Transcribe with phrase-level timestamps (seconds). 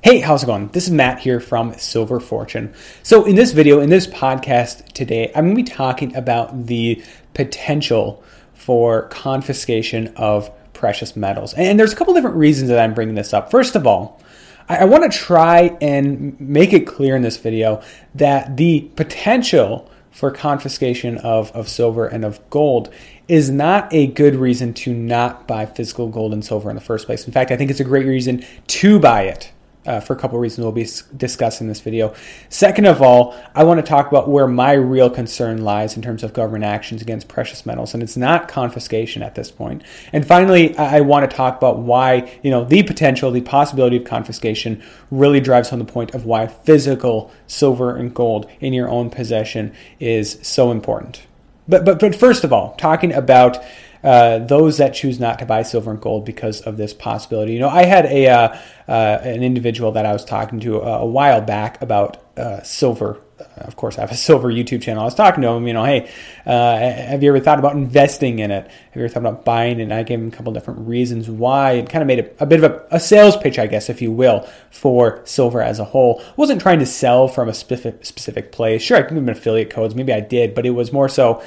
[0.00, 0.68] Hey, how's it going?
[0.68, 2.72] This is Matt here from Silver Fortune.
[3.02, 7.02] So, in this video, in this podcast today, I'm going to be talking about the
[7.34, 8.22] potential
[8.54, 11.52] for confiscation of precious metals.
[11.54, 13.50] And there's a couple different reasons that I'm bringing this up.
[13.50, 14.22] First of all,
[14.68, 17.82] I, want to try and make it clear in this video
[18.14, 22.94] that the potential for confiscation of, of silver and of gold
[23.26, 27.06] is not a good reason to not buy physical gold and silver in the first
[27.06, 27.26] place.
[27.26, 29.50] In fact, I think it's a great reason to buy it
[29.88, 32.14] uh, for a couple of reasons we'll be discussing in this video.
[32.50, 36.22] Second of all, I want to talk about where my real concern lies in terms
[36.22, 39.82] of government actions against precious metals, and it's not confiscation at this point.
[40.12, 43.96] And finally, I, I want to talk about why you know the potential, the possibility
[43.96, 48.90] of confiscation really drives home the point of why physical silver and gold in your
[48.90, 51.22] own possession is so important.
[51.66, 53.58] But but but first of all, talking about
[54.02, 57.52] uh, those that choose not to buy silver and gold because of this possibility.
[57.52, 61.00] You know, I had a uh, uh, an individual that I was talking to a,
[61.00, 63.20] a while back about uh, silver.
[63.56, 65.02] Of course, I have a silver YouTube channel.
[65.02, 66.10] I was talking to him, you know, hey,
[66.46, 68.66] uh, have you ever thought about investing in it?
[68.66, 69.84] Have you ever thought about buying it?
[69.84, 71.72] And I gave him a couple different reasons why.
[71.72, 74.00] It kind of made a, a bit of a, a, sales pitch, I guess, if
[74.00, 76.20] you will, for silver as a whole.
[76.20, 78.82] I wasn't trying to sell from a specific, specific place.
[78.82, 79.94] Sure, I can give him affiliate codes.
[79.94, 81.42] Maybe I did, but it was more so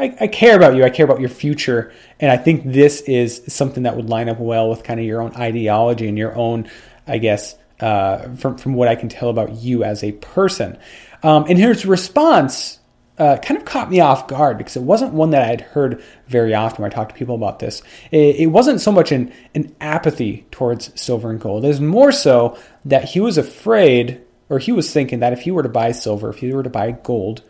[0.00, 0.84] I, I, care about you.
[0.84, 1.92] I care about your future.
[2.18, 5.20] And I think this is something that would line up well with kind of your
[5.20, 6.70] own ideology and your own,
[7.06, 10.78] I guess, uh, from, from what I can tell about you as a person.
[11.22, 12.78] Um, and his response
[13.18, 16.02] uh, kind of caught me off guard because it wasn't one that I had heard
[16.26, 17.82] very often when I talked to people about this.
[18.10, 21.66] It, it wasn't so much an, an apathy towards silver and gold.
[21.66, 25.50] It was more so that he was afraid, or he was thinking that if he
[25.50, 27.42] were to buy silver, if he were to buy gold,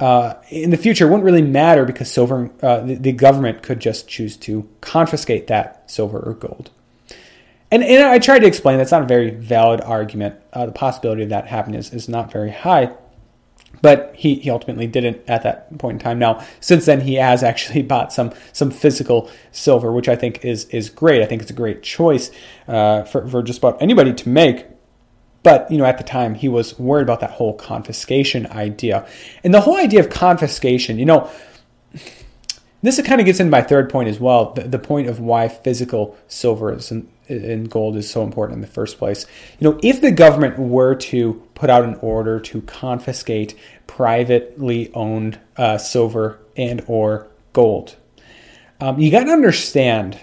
[0.00, 3.80] uh, in the future it wouldn't really matter because silver, uh, the, the, government could
[3.80, 6.70] just choose to confiscate that silver or gold.
[7.70, 10.36] And, and I tried to explain that's not a very valid argument.
[10.52, 12.92] Uh, the possibility of that happening is, is not very high.
[13.82, 16.18] But he, he ultimately didn't at that point in time.
[16.18, 20.64] Now, since then, he has actually bought some some physical silver, which I think is
[20.66, 21.22] is great.
[21.22, 22.30] I think it's a great choice
[22.66, 24.66] uh, for, for just about anybody to make
[25.48, 29.08] but, you know, at the time, he was worried about that whole confiscation idea.
[29.42, 31.30] And the whole idea of confiscation, you know,
[32.82, 35.48] this kind of gets into my third point as well the, the point of why
[35.48, 39.24] physical silver and, and gold is so important in the first place.
[39.58, 43.54] You know, if the government were to put out an order to confiscate
[43.86, 47.96] privately owned uh, silver and or gold,
[48.82, 50.20] um, you got to understand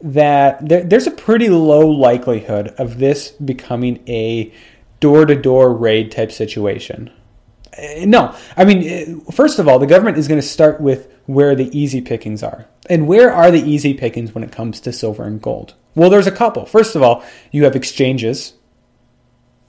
[0.00, 4.52] that there, there's a pretty low likelihood of this becoming a
[5.00, 7.10] door to door raid type situation.
[7.76, 11.12] Uh, no, I mean, uh, first of all, the government is going to start with
[11.26, 12.66] where the easy pickings are.
[12.88, 15.74] And where are the easy pickings when it comes to silver and gold?
[15.94, 16.64] Well, there's a couple.
[16.64, 18.54] First of all, you have exchanges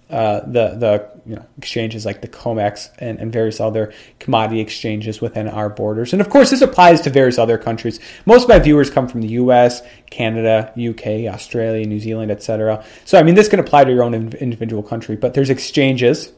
[0.10, 5.22] uh, the the you know, exchanges like the COMEX and, and various other commodity exchanges
[5.22, 6.14] within our borders.
[6.14, 8.00] And of course, this applies to various other countries.
[8.26, 12.84] Most of my viewers come from the U.S., Canada, UK, Australia, New Zealand, etc.
[13.06, 15.16] So I mean, this can apply to your own individual country.
[15.16, 16.32] But there's exchanges.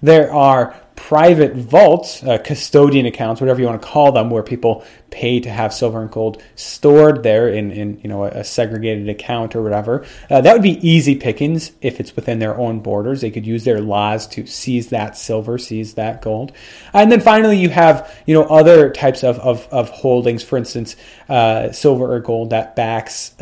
[0.00, 4.84] There are private vaults, uh, custodian accounts, whatever you want to call them, where people
[5.10, 9.08] pay to have silver and gold stored there in, in you know a, a segregated
[9.08, 10.04] account or whatever.
[10.30, 13.20] Uh, that would be easy pickings if it's within their own borders.
[13.20, 16.52] They could use their laws to seize that silver, seize that gold.
[16.92, 20.96] And then finally, you have you know other types of of, of holdings, for instance,
[21.28, 23.34] uh, silver or gold that backs.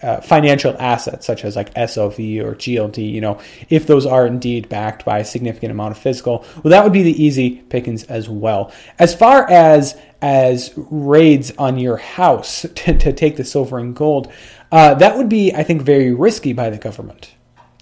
[0.00, 4.68] Uh, financial assets such as like SLV or GLD, you know, if those are indeed
[4.68, 8.28] backed by a significant amount of physical, well, that would be the easy pickings as
[8.28, 8.72] well.
[9.00, 14.32] As far as as raids on your house to, to take the silver and gold,
[14.70, 17.34] uh, that would be, I think, very risky by the government.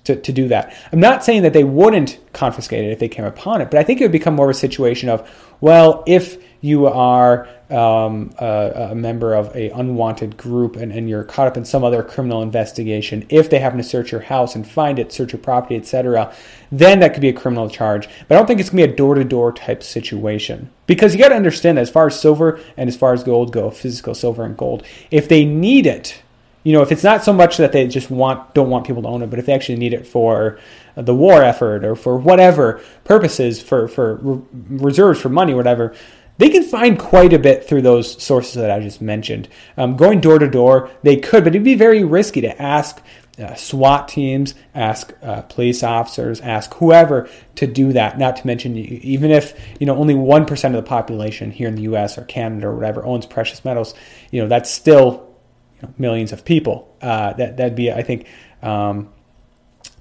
[0.05, 0.73] To, to do that.
[0.93, 3.83] I'm not saying that they wouldn't confiscate it if they came upon it, but I
[3.83, 5.29] think it would become more of a situation of,
[5.61, 11.25] well, if you are um, a, a, member of a unwanted group and, and you're
[11.25, 14.69] caught up in some other criminal investigation, if they happen to search your house and
[14.69, 16.33] find it, search your property, etc.,
[16.71, 18.09] then that could be a criminal charge.
[18.29, 21.35] But I don't think it's gonna be a door-to-door type situation because you got to
[21.35, 24.57] understand that as far as silver and as far as gold go, physical silver and
[24.57, 26.23] gold, if they need it,
[26.67, 29.09] you know, if it's not so much that they just want don't want people to
[29.09, 30.59] own it, but if they actually need it for
[30.97, 35.95] the war effort or for whatever purposes, for for re- reserves for money, whatever,
[36.39, 39.49] they can find quite a bit through those sources that I just mentioned.
[39.77, 43.03] Um, going door to door, they could, but it'd be very risky to ask
[43.39, 48.19] uh, SWAT teams, ask uh, police officers, ask whoever to do that.
[48.19, 51.75] Not to mention, even if you know only one percent of the population here in
[51.75, 52.17] the U.S.
[52.17, 53.95] or Canada or whatever owns precious metals,
[54.31, 55.35] you know that's still
[55.77, 56.97] you know, millions of people.
[57.03, 58.27] Uh, that that'd be, I think,
[58.63, 59.13] um,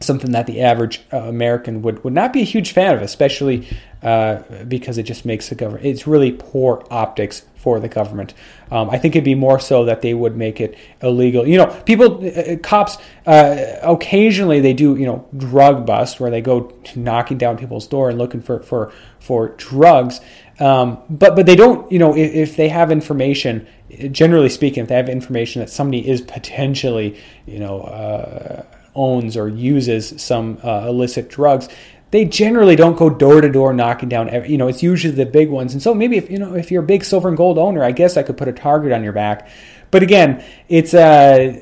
[0.01, 3.67] something that the average uh, American would, would not be a huge fan of, especially
[4.03, 8.33] uh, because it just makes the government, it's really poor optics for the government.
[8.69, 11.47] Um, I think it'd be more so that they would make it illegal.
[11.47, 16.29] You know, people, uh, uh cops, uh, occasionally they do, you know, drug bust where
[16.29, 20.19] they go knocking down people's door and looking for, for, for drugs.
[20.59, 23.67] Um, but, but they don't, you know, if, if they have information,
[24.11, 28.63] generally speaking, if they have information that somebody is potentially, you know, uh,
[28.95, 31.67] owns or uses some uh, illicit drugs,
[32.11, 34.29] they generally don't go door to door knocking down.
[34.29, 35.73] Every, you know, it's usually the big ones.
[35.73, 37.91] And so maybe if you know if you're a big silver and gold owner, I
[37.91, 39.49] guess I could put a target on your back.
[39.91, 41.59] But again, it's uh,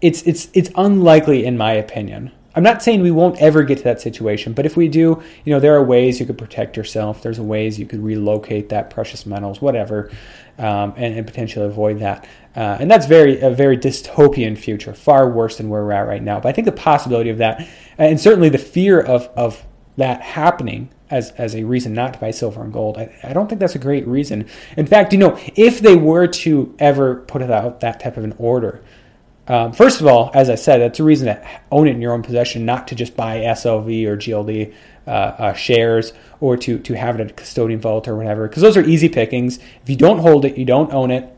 [0.00, 2.30] it's it's it's unlikely in my opinion.
[2.56, 5.52] I'm not saying we won't ever get to that situation, but if we do, you
[5.52, 7.20] know, there are ways you could protect yourself.
[7.20, 10.12] There's ways you could relocate that precious metals, whatever,
[10.58, 12.26] um, and, and, potentially avoid that.
[12.56, 16.22] Uh, and that's very a very dystopian future, far worse than where we're at right
[16.22, 16.38] now.
[16.38, 17.66] But I think the possibility of that,
[17.98, 19.64] and certainly the fear of of
[19.96, 23.48] that happening as as a reason not to buy silver and gold, I, I don't
[23.48, 24.46] think that's a great reason.
[24.76, 28.34] In fact, you know, if they were to ever put out that type of an
[28.38, 28.82] order,
[29.46, 32.12] um, first of all, as I said, that's a reason to own it in your
[32.12, 34.72] own possession, not to just buy SLV or GLD
[35.06, 38.62] uh, uh, shares or to, to have it at a custodian vault or whatever, because
[38.62, 39.58] those are easy pickings.
[39.82, 41.30] If you don't hold it, you don't own it.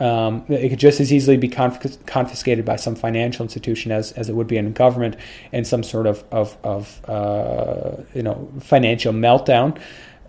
[0.00, 4.28] Um, it could just as easily be confis- confiscated by some financial institution as, as
[4.28, 5.16] it would be in government
[5.52, 9.80] and some sort of, of, of uh, you know financial meltdown.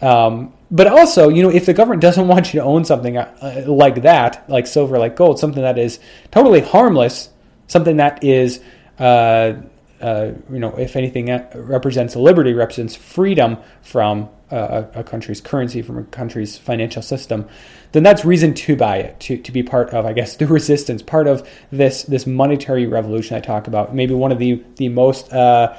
[0.02, 3.64] Um, but also, you know, if the government doesn't want you to own something uh,
[3.68, 6.00] like that, like silver, like gold, something that is
[6.32, 7.30] totally harmless,
[7.68, 8.62] something that is,
[9.00, 9.54] uh,
[10.02, 15.82] uh, you know, if anything, uh, represents liberty, represents freedom from uh, a, country's currency,
[15.82, 17.48] from a country's financial system,
[17.94, 21.02] then that's reason to buy it, to, to be part of, I guess, the resistance,
[21.02, 23.96] part of this this monetary revolution I talk about.
[23.96, 25.76] Maybe one of the the most uh,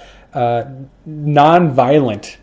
[1.05, 2.38] non-violent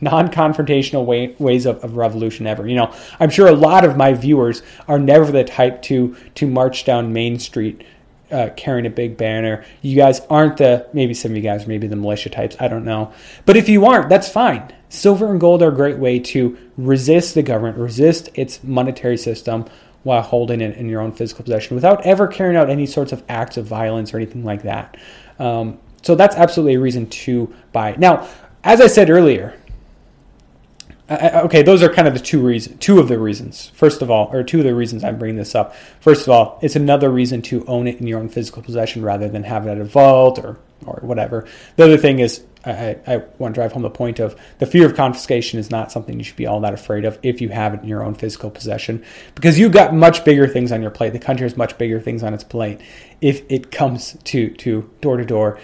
[0.00, 2.66] non-confrontational way, ways of, of, revolution ever.
[2.66, 6.46] You know, I'm sure a lot of my viewers are never the type to to
[6.46, 7.84] march down Main Street
[8.30, 9.64] uh, carrying a big banner.
[9.82, 12.56] You guys aren't the maybe some of you guys are maybe the militia types.
[12.58, 13.12] I don't know,
[13.44, 14.72] but if you aren't, that's fine.
[14.88, 19.66] Silver and gold are a great way to resist the government, resist its monetary system
[20.02, 23.22] while holding it in your own physical possession without ever carrying out any sorts of
[23.28, 24.96] acts of violence or anything like that.
[25.38, 27.94] Um, so that's absolutely a reason to buy.
[27.96, 28.28] Now,
[28.64, 29.58] as I said earlier,
[31.10, 33.68] okay, those are kind of the two reasons, two of the reasons.
[33.74, 35.74] First of all, or two of the reasons I'm bringing this up.
[36.00, 39.28] First of all, it's another reason to own it in your own physical possession rather
[39.28, 41.46] than have it at a vault or or whatever.
[41.76, 44.86] The other thing is, I, I want to drive home the point of the fear
[44.86, 47.74] of confiscation is not something you should be all that afraid of if you have
[47.74, 49.04] it in your own physical possession,
[49.34, 51.12] because you've got much bigger things on your plate.
[51.12, 52.80] The country has much bigger things on its plate
[53.20, 55.58] if it comes to to door to door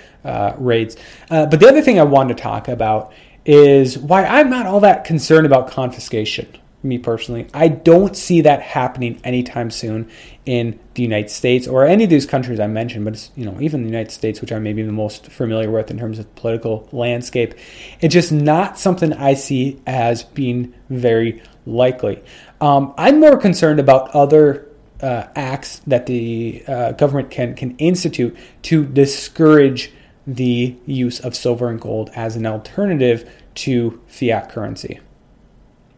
[0.59, 0.97] raids.
[1.31, 3.13] Uh, but the other thing I wanted to talk about
[3.45, 6.49] is why I'm not all that concerned about confiscation.
[6.83, 10.09] Me personally, I don't see that happening anytime soon
[10.47, 13.05] in the United States or any of these countries I mentioned.
[13.05, 15.91] But it's, you know, even the United States, which I'm maybe the most familiar with
[15.91, 17.55] in terms of political landscape,
[18.01, 22.23] it's just not something I see as being very likely.
[22.61, 24.69] Um, I'm more concerned about other
[25.03, 29.93] uh, acts that the uh, government can can institute to discourage
[30.29, 35.01] the use of silver and gold as an alternative to fiat currency.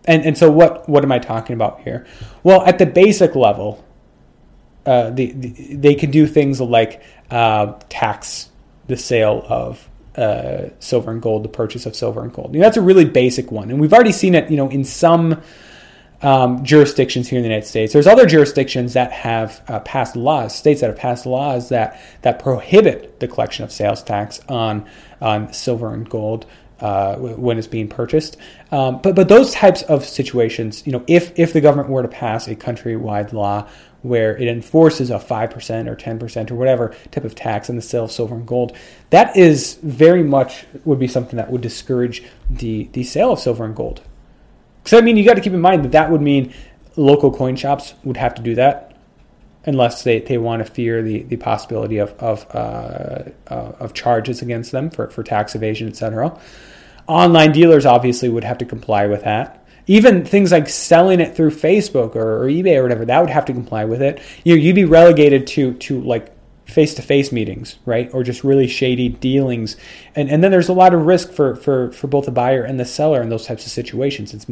[0.04, 2.06] And, and so, what, what am I talking about here?
[2.44, 3.84] Well, at the basic level,
[4.86, 8.48] uh, the, the, they can do things like uh, tax
[8.86, 12.54] the sale of uh, silver and gold, the purchase of silver and gold.
[12.54, 14.48] You know, that's a really basic one, and we've already seen it.
[14.50, 15.42] You know, in some
[16.22, 17.92] um, jurisdictions here in the United States.
[17.92, 22.38] There's other jurisdictions that have uh, passed laws, states that have passed laws that that
[22.38, 24.86] prohibit the collection of sales tax on
[25.20, 26.46] on silver and gold.
[26.80, 28.38] Uh, when it's being purchased,
[28.72, 32.08] um, but but those types of situations, you know, if if the government were to
[32.08, 33.68] pass a countrywide law
[34.00, 38.04] where it enforces a 5% or 10% or whatever type of tax on the sale
[38.04, 38.74] of silver and gold,
[39.10, 43.64] that is very much would be something that would discourage the, the sale of silver
[43.64, 44.00] and gold.
[44.90, 46.52] Because I mean, you got to keep in mind that that would mean
[46.96, 48.96] local coin shops would have to do that.
[49.64, 54.42] unless they, they want to fear the, the possibility of of, uh, uh, of charges
[54.42, 56.36] against them for, for tax evasion, etc.
[57.06, 59.64] Online dealers obviously would have to comply with that.
[59.86, 63.44] Even things like selling it through Facebook or, or eBay or whatever, that would have
[63.46, 64.20] to comply with it.
[64.44, 66.32] You you'd be relegated to to like
[66.66, 68.12] face to face meetings, right?
[68.14, 69.76] Or just really shady dealings.
[70.14, 72.78] And and then there's a lot of risk for for for both the buyer and
[72.78, 74.34] the seller in those types of situations.
[74.34, 74.46] It's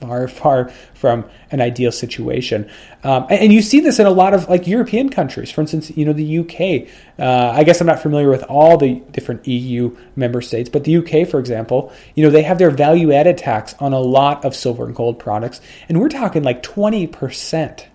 [0.00, 2.68] far, far from an ideal situation.
[3.04, 5.50] Um, and, and, you see this in a lot of like European countries.
[5.50, 6.88] For instance, you know, the UK.
[7.18, 10.96] Uh, I guess I'm not familiar with all the different EU member states, but the
[10.96, 14.54] UK, for example, you know, they have their value added tax on a lot of
[14.54, 15.60] silver and gold products.
[15.88, 17.86] And we're talking like 20%.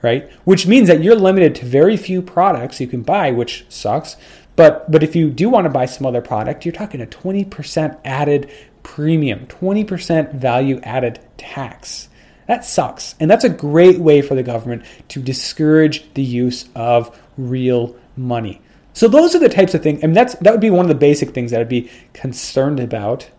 [0.00, 4.16] Right, which means that you're limited to very few products you can buy, which sucks.
[4.58, 7.96] But but if you do want to buy some other product, you're talking a 20%
[8.04, 8.50] added
[8.82, 12.08] premium, 20% value added tax.
[12.46, 13.14] That sucks.
[13.20, 18.60] And that's a great way for the government to discourage the use of real money.
[18.94, 20.94] So those are the types of things, and that's that would be one of the
[20.96, 23.30] basic things that I'd be concerned about.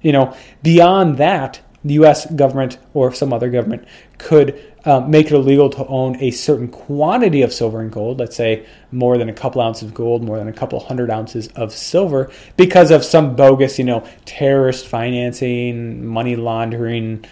[0.00, 2.26] You know, beyond that, the U.S.
[2.32, 3.86] government or some other government
[4.18, 8.36] could um, make it illegal to own a certain quantity of silver and gold, let's
[8.36, 11.72] say more than a couple ounces of gold, more than a couple hundred ounces of
[11.72, 17.24] silver, because of some bogus, you know, terrorist financing, money laundering,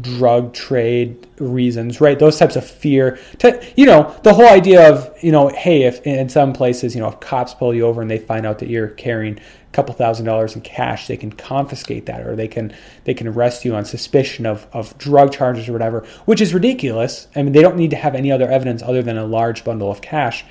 [0.00, 2.18] drug trade reasons, right?
[2.18, 3.18] Those types of fear.
[3.38, 7.00] To, you know, the whole idea of, you know, hey, if in some places, you
[7.00, 9.94] know, if cops pull you over and they find out that you're carrying a couple
[9.94, 12.74] thousand dollars in cash, they can confiscate that or they can
[13.04, 17.28] they can arrest you on suspicion of, of drug charges or whatever, which is ridiculous.
[17.34, 19.90] I mean, they don't need to have any other evidence other than a large bundle
[19.90, 20.44] of cash.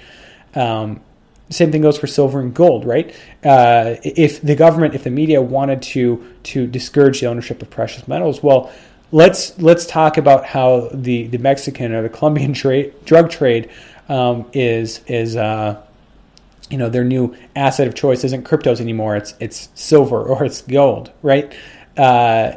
[0.53, 1.01] Um,
[1.51, 3.13] same thing goes for silver and gold, right?
[3.43, 8.07] Uh, if the government, if the media wanted to to discourage the ownership of precious
[8.07, 8.71] metals, well,
[9.12, 13.70] let's let's talk about how the, the Mexican or the Colombian trade drug trade
[14.10, 15.82] um, is is uh,
[16.70, 19.15] you know their new asset of choice isn't cryptos anymore.
[19.15, 21.53] It's it's silver or it's gold right?
[21.98, 22.53] Uh,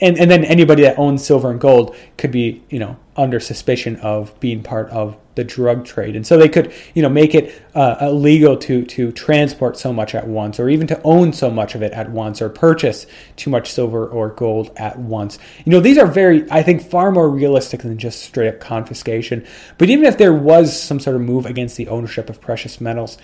[0.00, 3.96] and and then anybody that owns silver and gold could be you know under suspicion
[3.96, 6.16] of being part of the drug trade.
[6.16, 10.14] And so they could you know make it uh, illegal to to transport so much
[10.14, 13.06] at once or even to own so much of it at once or purchase
[13.36, 15.38] too much silver or gold at once.
[15.64, 19.46] You know these are very i think far more realistic than just straight up confiscation.
[19.76, 23.18] But even if there was some sort of move against the ownership of precious metals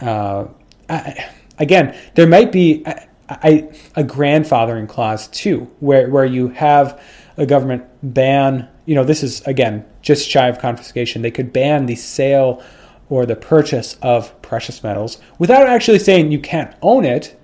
[0.00, 0.46] uh,
[0.88, 3.08] I, again, there might be a,
[3.44, 3.58] a,
[3.96, 7.02] a grandfathering clause too, where, where you have
[7.36, 11.22] a government ban, you know, this is again just shy of confiscation.
[11.22, 12.62] They could ban the sale
[13.08, 17.38] or the purchase of precious metals without actually saying you can't own it.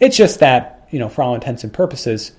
[0.00, 2.32] It's just that, you know, for all intents and purposes,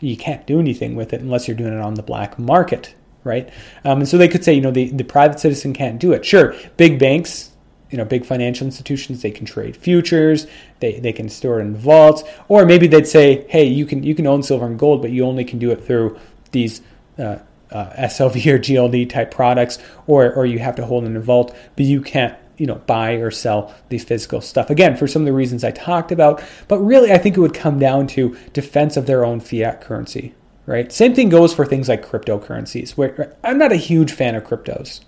[0.00, 2.94] you can't do anything with it unless you're doing it on the black market,
[3.24, 3.48] right?
[3.84, 6.24] Um, and so they could say, you know, the, the private citizen can't do it.
[6.24, 7.52] Sure, big banks,
[7.90, 10.46] you know big financial institutions they can trade futures
[10.80, 14.14] they, they can store it in vaults or maybe they'd say hey you can you
[14.14, 16.18] can own silver and gold but you only can do it through
[16.52, 16.82] these
[17.18, 17.38] uh,
[17.70, 21.54] uh, SLV or GLD type products or or you have to hold in a vault
[21.76, 25.26] but you can't you know buy or sell the physical stuff again for some of
[25.26, 28.96] the reasons I talked about but really I think it would come down to defense
[28.96, 30.34] of their own fiat currency
[30.66, 34.44] right same thing goes for things like cryptocurrencies where I'm not a huge fan of
[34.44, 35.00] cryptos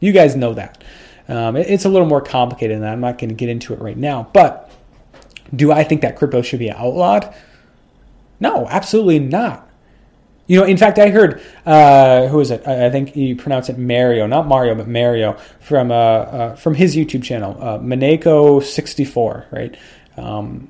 [0.00, 0.82] you guys know that
[1.30, 2.92] um, it, it's a little more complicated than that.
[2.92, 4.28] I'm not going to get into it right now.
[4.34, 4.70] But
[5.54, 7.32] do I think that crypto should be outlawed?
[8.40, 9.69] No, absolutely not.
[10.50, 12.66] You know, in fact, I heard uh, who is it?
[12.66, 16.96] I think you pronounce it Mario, not Mario, but Mario from uh, uh, from his
[16.96, 19.76] YouTube channel, uh, Maneco64, right?
[20.16, 20.68] Um,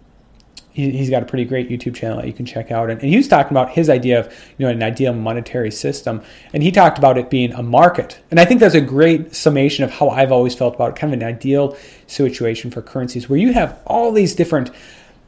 [0.72, 2.90] he, has got a pretty great YouTube channel that you can check out.
[2.90, 4.26] And, and, he was talking about his idea of
[4.58, 6.22] you know an ideal monetary system,
[6.52, 8.20] and he talked about it being a market.
[8.30, 11.14] And I think that's a great summation of how I've always felt about it, kind
[11.14, 11.74] of an ideal
[12.06, 14.72] situation for currencies, where you have all these different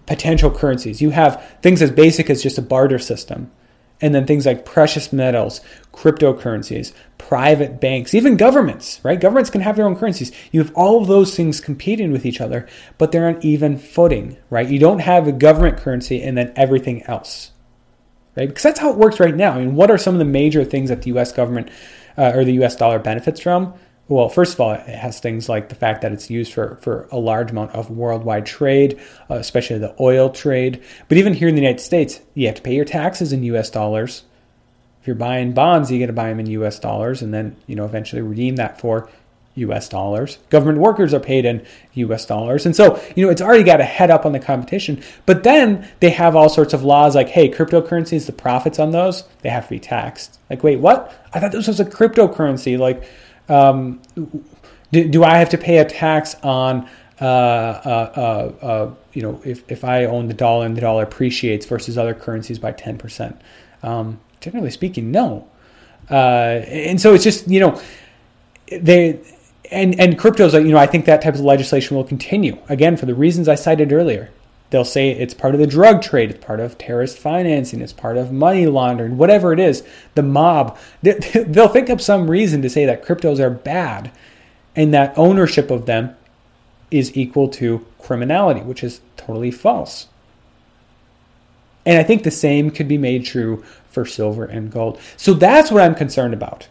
[0.04, 1.00] potential currencies.
[1.00, 3.50] You have things as basic as just a barter system
[4.02, 5.60] and then things like precious metals,
[5.92, 9.20] cryptocurrencies, private banks, even governments, right?
[9.20, 10.32] Governments can have their own currencies.
[10.50, 12.66] You have all of those things competing with each other,
[12.98, 14.68] but they're on even footing, right?
[14.68, 17.52] You don't have a government currency and then everything else,
[18.36, 18.48] right?
[18.48, 19.52] Because that's how it works right now.
[19.52, 21.70] I mean, what are some of the major things that the US government
[22.18, 23.72] uh, or the US dollar benefits from?
[24.12, 27.08] Well, first of all, it has things like the fact that it's used for, for
[27.10, 29.00] a large amount of worldwide trade,
[29.30, 30.82] uh, especially the oil trade.
[31.08, 33.70] But even here in the United States, you have to pay your taxes in US
[33.70, 34.24] dollars.
[35.00, 37.74] If you're buying bonds, you get to buy them in US dollars and then, you
[37.74, 39.08] know, eventually redeem that for
[39.54, 40.36] US dollars.
[40.50, 41.64] Government workers are paid in
[41.94, 42.66] US dollars.
[42.66, 45.02] And so, you know, it's already got a head up on the competition.
[45.24, 49.24] But then they have all sorts of laws like, hey, cryptocurrencies, the profits on those,
[49.40, 50.38] they have to be taxed.
[50.50, 51.14] Like, wait, what?
[51.32, 52.78] I thought this was a cryptocurrency.
[52.78, 53.04] Like,
[53.48, 54.00] Um,
[54.92, 56.88] do, do, I have to pay a tax on,
[57.20, 61.02] uh, uh, uh, uh, you know, if, if I own the dollar and the dollar
[61.02, 63.36] appreciates versus other currencies by 10%?
[63.82, 65.48] Um, generally speaking, no.
[66.10, 67.80] Uh, and so it's just, you know,
[68.70, 69.20] they,
[69.70, 72.58] and, and cryptos, you know, I think that type of legislation will continue.
[72.68, 74.30] Again, for the reasons I cited earlier.
[74.72, 78.16] They'll say it's part of the drug trade, it's part of terrorist financing, it's part
[78.16, 80.78] of money laundering, whatever it is, the mob.
[81.02, 84.10] They'll think up some reason to say that cryptos are bad
[84.74, 86.16] and that ownership of them
[86.90, 90.08] is equal to criminality, which is totally false.
[91.84, 94.98] And I think the same could be made true for silver and gold.
[95.18, 96.66] So that's what I'm concerned about.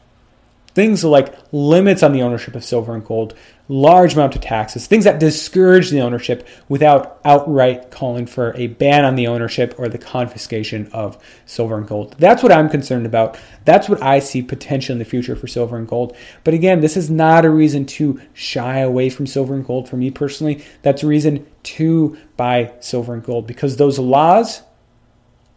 [0.73, 3.33] Things like limits on the ownership of silver and gold,
[3.67, 9.05] large amount of taxes, things that discourage the ownership without outright calling for a ban
[9.05, 12.15] on the ownership or the confiscation of silver and gold.
[12.19, 13.37] That's what I'm concerned about.
[13.65, 16.15] That's what I see potential in the future for silver and gold.
[16.43, 19.97] But again, this is not a reason to shy away from silver and gold for
[19.97, 20.63] me personally.
[20.81, 24.63] That's a reason to buy silver and gold because those laws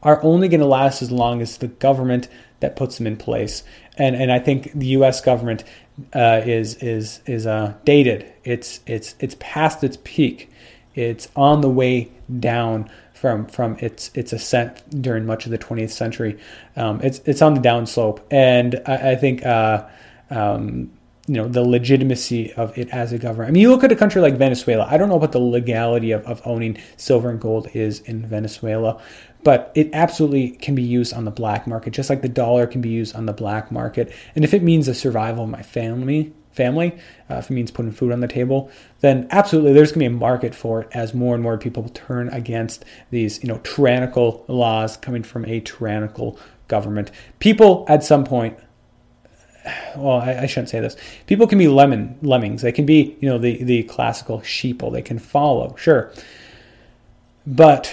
[0.04, 2.28] are only going to last as long as the government
[2.64, 3.62] that puts them in place.
[3.98, 5.20] And and I think the U.S.
[5.20, 5.64] government
[6.14, 8.32] uh, is is is uh, dated.
[8.42, 10.50] It's it's it's past its peak.
[10.94, 15.90] It's on the way down from from its its ascent during much of the 20th
[15.90, 16.38] century.
[16.76, 19.44] Um, it's it's on the downslope, and I, I think.
[19.44, 19.86] Uh,
[20.30, 20.90] um,
[21.26, 23.48] you know the legitimacy of it as a government.
[23.48, 24.86] I mean, you look at a country like Venezuela.
[24.90, 29.00] I don't know what the legality of, of owning silver and gold is in Venezuela,
[29.44, 32.80] but it absolutely can be used on the black market, just like the dollar can
[32.80, 34.12] be used on the black market.
[34.34, 36.96] And if it means the survival of my family, family,
[37.30, 38.70] uh, if it means putting food on the table,
[39.00, 41.88] then absolutely there's going to be a market for it as more and more people
[41.90, 47.10] turn against these, you know, tyrannical laws coming from a tyrannical government.
[47.38, 48.58] People at some point
[49.96, 50.94] well, I, I, shouldn't say this.
[51.26, 52.60] People can be lemon lemmings.
[52.60, 54.92] They can be, you know, the the classical sheeple.
[54.92, 56.12] They can follow, sure,
[57.46, 57.90] but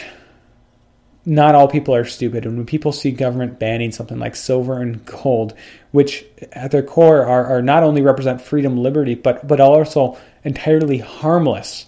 [1.25, 2.45] not all people are stupid.
[2.45, 5.53] And when people see government banning something like silver and gold,
[5.91, 10.97] which at their core are, are not only represent freedom, liberty, but but also entirely
[10.97, 11.87] harmless,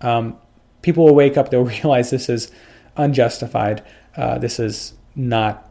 [0.00, 0.36] um,
[0.82, 1.50] people will wake up.
[1.50, 2.50] They'll realize this is
[2.96, 3.82] unjustified.
[4.16, 5.69] Uh, this is not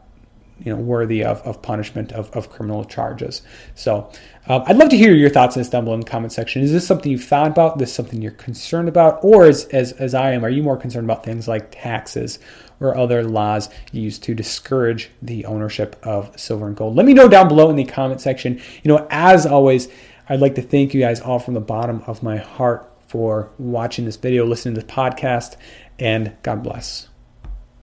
[0.62, 3.42] you know worthy of, of punishment of, of criminal charges.
[3.74, 4.10] So
[4.46, 6.62] um, I'd love to hear your thoughts on below in the comment section.
[6.62, 7.76] Is this something you've thought about?
[7.76, 9.20] Is this something you're concerned about?
[9.22, 12.38] Or as, as, as I am, are you more concerned about things like taxes
[12.80, 16.96] or other laws used to discourage the ownership of silver and gold?
[16.96, 18.60] Let me know down below in the comment section.
[18.82, 19.88] You know, as always,
[20.28, 24.04] I'd like to thank you guys all from the bottom of my heart for watching
[24.04, 25.56] this video, listening to the podcast,
[25.98, 27.09] and God bless.